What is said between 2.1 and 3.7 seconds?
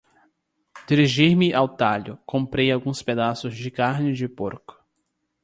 Comprei alguns pedaços de